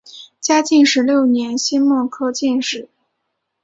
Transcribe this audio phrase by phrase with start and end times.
[0.39, 2.89] 嘉庆十六年辛未科进士。